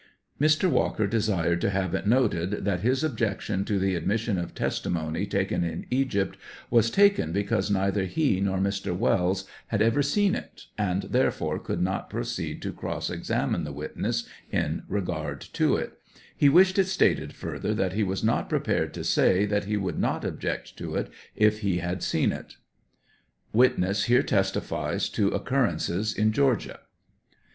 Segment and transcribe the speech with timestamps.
[0.41, 0.67] £Mr.
[0.67, 5.27] Walker desired to have it noted that his objec tion to the admission of testimony
[5.27, 6.37] taken in Egypt
[6.71, 8.97] was taken because neither he nor Mr.
[8.97, 13.71] Wells had ever seen it, and therefore could not proceed to cross exam ine the
[13.71, 15.99] witness in regard to it;
[16.35, 19.99] he wished it stated, further, that he was not prepared to say that he would
[19.99, 22.55] not object to it if he had seen it.]
[23.53, 26.79] (Witness here testifies as to occurrences in Georgia.)